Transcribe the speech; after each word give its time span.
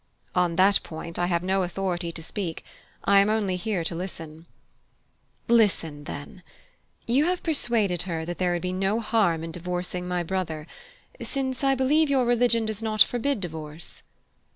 "On 0.33 0.55
that 0.55 0.79
point 0.81 1.19
I 1.19 1.27
have 1.27 1.43
no 1.43 1.61
authority 1.61 2.11
to 2.13 2.23
speak. 2.23 2.65
I 3.05 3.19
am 3.19 3.27
here 3.49 3.77
only 3.77 3.83
to 3.85 3.93
listen." 3.95 4.47
"Listen, 5.47 6.05
then: 6.05 6.41
you 7.05 7.25
have 7.25 7.43
persuaded 7.43 8.01
her 8.09 8.25
that 8.25 8.39
there 8.39 8.53
would 8.53 8.63
be 8.63 8.73
no 8.73 8.99
harm 8.99 9.43
in 9.43 9.51
divorcing 9.51 10.07
my 10.07 10.23
brother 10.23 10.65
since 11.21 11.63
I 11.63 11.75
believe 11.75 12.09
your 12.09 12.25
religion 12.25 12.65
does 12.65 12.81
not 12.81 13.03
forbid 13.03 13.41
divorce?" 13.41 14.01